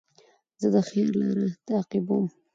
زه 0.61 0.67
د 0.73 0.75
خیر 0.87 1.09
لاره 1.19 1.47
تعقیبوم. 1.67 2.25